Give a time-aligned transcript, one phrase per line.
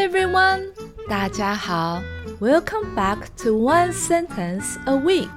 [0.00, 0.72] Hi everyone，
[1.06, 2.02] 大家好，
[2.40, 5.28] Welcome back to One Sentence a Week，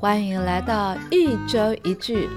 [0.00, 2.28] 欢迎来到一周一句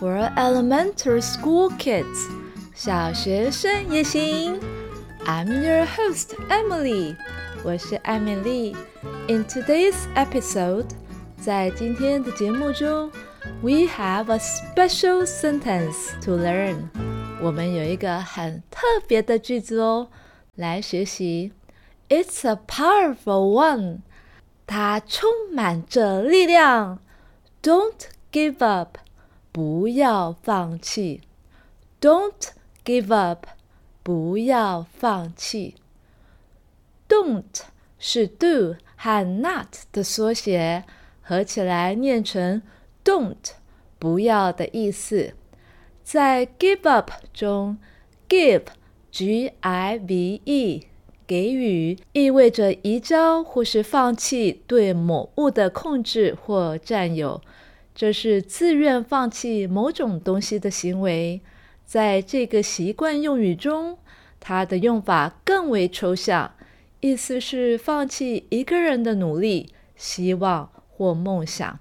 [0.00, 2.26] for elementary school kids，
[2.74, 4.58] 小学生也行。
[5.26, 7.14] I'm your host Emily，
[7.62, 8.74] 我是艾米丽。
[9.28, 10.86] In today's episode，
[11.38, 13.12] 在今天的节目中，
[13.60, 16.88] we have a special sentence to learn。
[17.42, 20.08] 我们有一个很特别的句子哦，
[20.55, 21.53] 来学习。
[22.09, 23.99] It's a powerful one，
[24.67, 26.99] 它充满着力量。
[27.61, 28.97] Don't give up，
[29.51, 31.21] 不要放弃。
[31.99, 32.49] Don't
[32.83, 33.47] give up。
[34.03, 35.75] 不要放弃。
[37.07, 37.61] Don't
[37.99, 40.85] 是 do 和 not 的缩写，
[41.21, 42.63] 合起来念成
[43.03, 43.51] don't，
[43.99, 45.35] 不要的意思。
[46.03, 47.77] 在 give up 中
[48.27, 48.63] ，give
[49.13, 50.81] Give
[51.27, 57.41] 给予，意味着移交或是放弃对某物的控制或占有，
[57.95, 61.41] 这是自愿放弃某种东西的行为。
[61.85, 63.97] 在这个习惯用语中，
[64.39, 66.53] 它的用法更为抽象，
[66.99, 71.79] 意思是放弃一个人的努力、希望或梦想。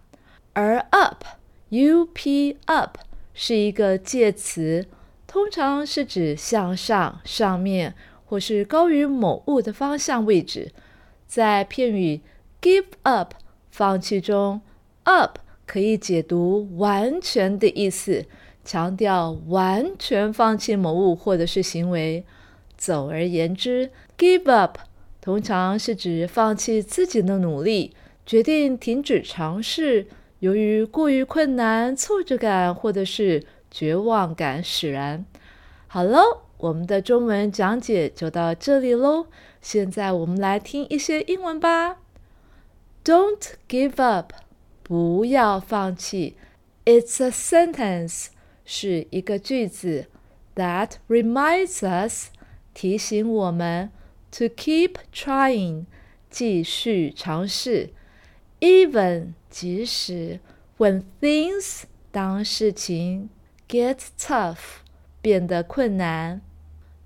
[0.53, 2.99] 而 up，U-P，up
[3.35, 4.87] 是一个介词，
[5.31, 10.73] 通常是指向上、上面或是高于某物的方向位置。
[11.29, 12.21] 在片语
[12.61, 13.35] give up
[13.71, 14.61] 放弃中
[15.05, 18.27] ，up 可以解读完全的意思。
[18.65, 22.25] 强调完全放弃某物或者是行为。
[22.77, 24.79] 总而言之，give up
[25.21, 27.95] 通常是指放弃自己的努力，
[28.27, 30.09] 决定停止尝试，
[30.41, 35.25] 由于过于困难、挫折感或者是绝望感使然。
[35.87, 39.27] 好喽，我们的中文讲解就到这里喽。
[39.61, 41.99] 现在我们来听一些英文吧。
[43.05, 44.33] Don't give up，
[44.83, 46.37] 不要放弃。
[46.85, 48.29] It's a sentence。
[48.65, 50.07] 是一个句子
[50.55, 52.31] ，that reminds us
[52.73, 53.91] 提醒我们
[54.31, 55.87] to keep trying
[56.31, 57.91] 继续尝试
[58.61, 60.39] ，even 即使
[60.79, 61.83] when things
[62.13, 63.29] 当事情
[63.70, 64.82] get tough
[65.22, 66.42] 变得困难。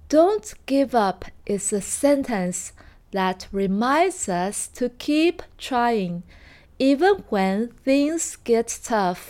[0.09, 2.69] Don't give up is a sentence
[3.11, 6.23] that reminds us to keep trying,
[6.77, 9.27] even when things get tough.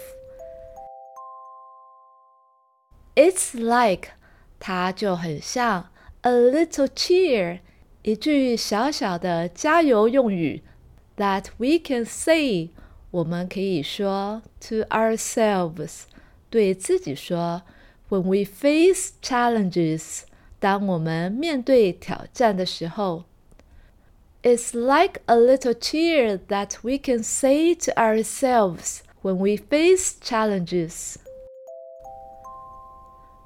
[3.15, 4.11] It's like，
[4.59, 5.89] 它就很像
[6.21, 7.59] a little cheer，
[8.01, 10.63] 一句小小的加油用语。
[11.17, 12.69] That we can say，
[13.11, 16.03] 我们可以说 to ourselves，
[16.53, 17.63] 对自己说。
[18.09, 20.21] When we face challenges，
[20.59, 23.25] 当我们面对挑战的时候。
[24.41, 31.15] It's like a little cheer that we can say to ourselves when we face challenges.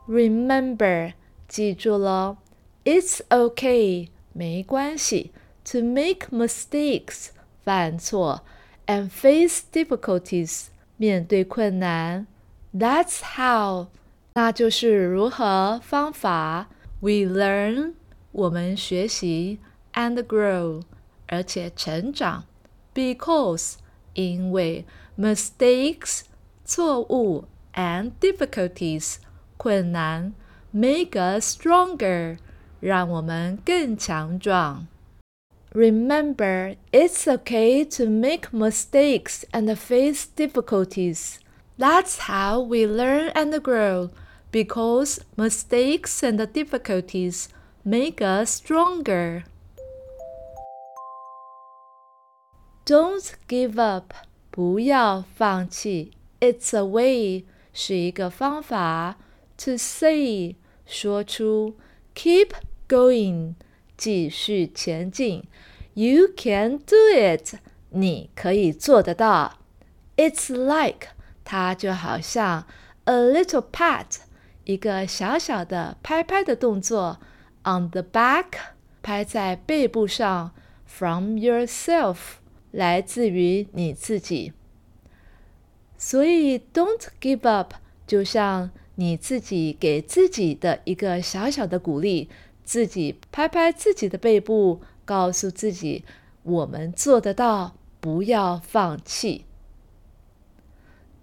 [0.08, 1.14] Remember，
[1.48, 2.38] 记住了，
[2.86, 5.32] It's okay，没关系，
[5.66, 7.30] to make mistakes，
[7.64, 8.42] 犯错，
[8.86, 10.68] and face difficulties，
[10.98, 12.28] 面对困难。
[12.74, 13.88] That's how，
[14.34, 16.70] 那就是如何方法。
[17.00, 17.94] We learn，
[18.32, 19.60] 我们学习，
[19.94, 20.84] and grow，
[21.28, 22.46] 而且成长。
[22.94, 23.76] Because，
[24.14, 24.86] 因为
[25.18, 26.22] mistakes，
[26.66, 29.18] 错误，and difficulties。
[29.58, 30.34] 困难，
[30.72, 32.38] make us stronger，
[32.80, 34.88] 让我们更强壮。
[35.74, 41.38] Remember, it's okay to make mistakes and face difficulties.
[41.78, 44.10] That's how we learn and grow,
[44.52, 47.48] because mistakes and difficulties
[47.84, 49.44] make us stronger.
[52.86, 54.14] Don't give up，
[54.52, 56.12] 不要放弃。
[56.40, 59.18] It's a way，是一个方法。
[59.58, 61.76] To say 说出，
[62.14, 62.50] keep
[62.88, 63.56] going
[63.98, 65.46] 继续前进，
[65.94, 67.56] You can do it
[67.92, 69.60] 你可以做得到。
[70.18, 71.10] It's like
[71.51, 72.67] 它就好像
[73.05, 74.19] a little pat
[74.65, 77.19] 一个小小的拍拍的动作
[77.65, 78.49] ，on the back
[79.01, 80.53] 拍在背部上
[80.85, 82.19] ，from yourself
[82.73, 84.53] 来自于你自己。
[85.97, 87.73] 所以 don't give up
[88.07, 88.71] 就像。
[89.01, 92.29] 你自己给自己的一个小小的鼓励，
[92.65, 96.05] 自己拍拍自己的背部，告诉自己
[96.43, 99.45] ：“我们做得到，不要放弃。”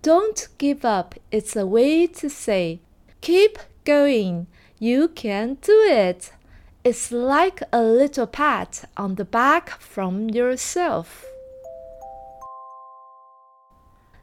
[0.04, 1.14] Don't give up.
[1.30, 2.80] It's a way to say,
[3.20, 4.46] "Keep going.
[4.78, 6.32] You can do it."
[6.82, 11.24] It's like a little pat on the back from yourself.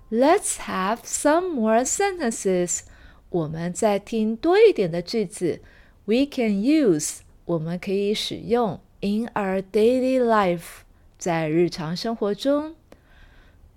[0.10, 2.82] Let's have some more sentences.
[3.30, 5.62] 我们再听多一点的句子。
[6.06, 10.82] We can use 我们可以使用 in our daily life
[11.20, 12.76] 在日常生活中。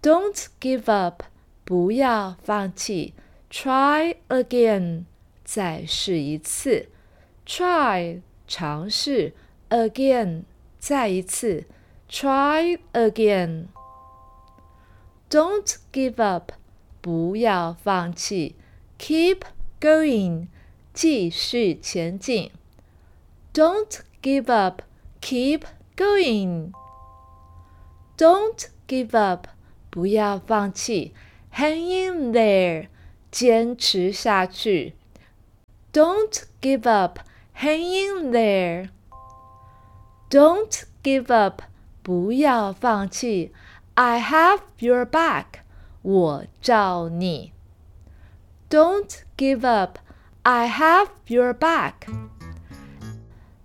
[0.01, 1.25] Don't give up
[1.65, 3.15] 不要放弃。
[3.51, 5.05] Try again
[5.45, 6.89] 再试一次。
[7.47, 9.35] Try 尝试，
[9.71, 10.45] again，
[10.79, 11.67] 再一次，
[12.09, 16.53] try again。Don't give up，
[17.01, 18.55] 不要放弃，
[18.99, 19.41] keep
[19.81, 20.47] going，
[20.93, 22.53] 继续前进。
[23.53, 25.63] Don't give up，keep
[25.97, 29.49] going。Don't give up，
[29.91, 31.15] 不要放弃
[31.55, 32.89] ，hang in there，
[33.31, 34.95] 坚持下去。
[35.93, 38.89] Don't give up。Hang in there.
[40.31, 41.63] Don't give up.
[42.03, 43.53] 不要放弃。
[43.95, 45.61] I have your back.
[46.01, 47.53] 我罩你。
[48.71, 49.99] Don't give up.
[50.43, 52.09] I have your back.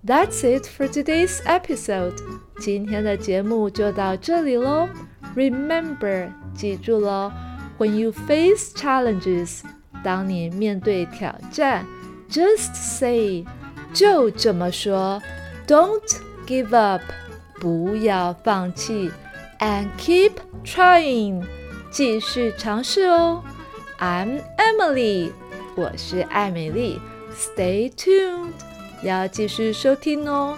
[0.05, 2.17] That's it for today's episode.
[2.59, 4.89] 今天的节目就到这里喽。
[5.35, 7.31] Remember，记住喽
[7.79, 9.61] ，When you face challenges，
[10.03, 11.85] 当你面对挑战，
[12.29, 13.45] just say。
[13.93, 15.21] 就这么说，
[15.65, 17.01] Don't give up，
[17.61, 19.09] 不要放弃，
[19.59, 20.33] and keep
[20.65, 21.45] trying，
[21.89, 23.41] 继续尝试哦。
[23.97, 25.31] I'm Emily，
[25.75, 26.99] 我是艾美丽，
[27.33, 28.51] Stay tuned，
[29.01, 30.57] 要继续收听哦。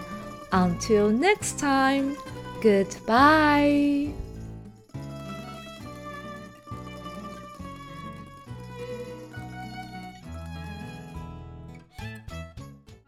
[0.49, 4.09] Until next time，Goodbye。